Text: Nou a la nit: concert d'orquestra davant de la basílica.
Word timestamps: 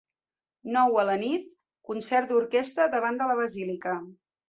Nou 0.77 0.97
a 1.01 1.03
la 1.09 1.17
nit: 1.25 1.45
concert 1.91 2.33
d'orquestra 2.35 2.91
davant 2.99 3.25
de 3.25 3.33
la 3.33 3.41
basílica. 3.45 3.99